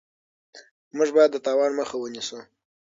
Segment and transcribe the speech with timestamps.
[0.97, 2.39] موږ باید د تاوان مخه ونیسو.